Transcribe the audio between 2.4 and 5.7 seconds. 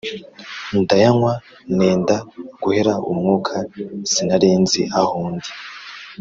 guhera umwuka sinarinzi aho ndi